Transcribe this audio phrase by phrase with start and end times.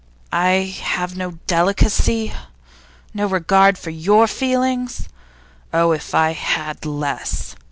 [0.33, 2.33] I have no delicacy?
[3.13, 5.07] No regard for your feelings?
[5.71, 7.55] Oh, if I had had less!